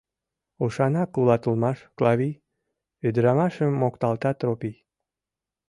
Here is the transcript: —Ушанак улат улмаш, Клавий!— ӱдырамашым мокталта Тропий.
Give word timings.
—Ушанак 0.63 1.17
улат 1.19 1.43
улмаш, 1.47 1.79
Клавий!— 1.97 2.41
ӱдырамашым 3.07 3.71
мокталта 3.81 4.31
Тропий. 4.39 4.77